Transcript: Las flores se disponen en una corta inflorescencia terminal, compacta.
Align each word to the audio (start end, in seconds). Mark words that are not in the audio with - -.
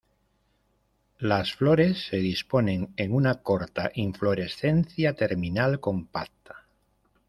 Las 1.19 1.53
flores 1.53 2.07
se 2.09 2.17
disponen 2.17 2.91
en 2.97 3.13
una 3.13 3.43
corta 3.43 3.91
inflorescencia 3.93 5.13
terminal, 5.15 5.79
compacta. 5.79 6.65